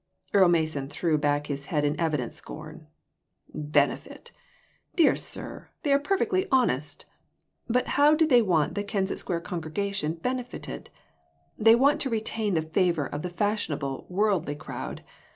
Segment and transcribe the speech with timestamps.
[0.33, 2.87] Earle Mason threw back his head in evident scorn.
[3.53, 4.31] "Benefit!
[4.95, 7.05] Dear sir, they are perfectly honest.
[7.85, 10.89] How do they want the Kensett Square congregation benefitted?
[11.55, 15.03] They want to retain the favor of the fashionable, worldly crowd.